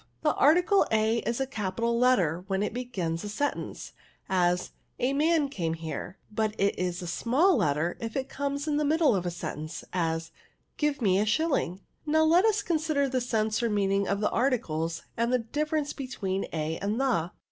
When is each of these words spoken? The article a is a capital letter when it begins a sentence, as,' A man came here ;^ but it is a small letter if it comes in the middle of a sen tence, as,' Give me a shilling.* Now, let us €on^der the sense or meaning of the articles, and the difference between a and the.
The 0.23 0.33
article 0.33 0.87
a 0.91 1.19
is 1.19 1.39
a 1.39 1.45
capital 1.45 1.95
letter 1.99 2.43
when 2.47 2.63
it 2.63 2.73
begins 2.73 3.23
a 3.23 3.29
sentence, 3.29 3.93
as,' 4.27 4.71
A 5.09 5.13
man 5.13 5.47
came 5.47 5.75
here 5.75 6.17
;^ 5.75 6.17
but 6.35 6.55
it 6.57 6.79
is 6.79 7.03
a 7.03 7.07
small 7.07 7.55
letter 7.55 7.97
if 7.99 8.15
it 8.15 8.27
comes 8.27 8.67
in 8.67 8.77
the 8.77 8.83
middle 8.83 9.15
of 9.15 9.27
a 9.27 9.29
sen 9.29 9.67
tence, 9.67 9.83
as,' 9.93 10.31
Give 10.77 11.03
me 11.03 11.19
a 11.19 11.25
shilling.* 11.27 11.81
Now, 12.03 12.23
let 12.23 12.45
us 12.45 12.63
€on^der 12.63 13.11
the 13.11 13.21
sense 13.21 13.61
or 13.61 13.69
meaning 13.69 14.07
of 14.07 14.21
the 14.21 14.31
articles, 14.31 15.03
and 15.15 15.31
the 15.31 15.37
difference 15.37 15.93
between 15.93 16.45
a 16.51 16.79
and 16.79 16.99
the. 16.99 17.29